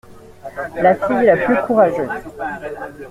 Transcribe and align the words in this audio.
La 0.81 0.95
fille 0.95 1.25
la 1.27 1.37
plus 1.37 1.55
courageuse. 1.67 2.09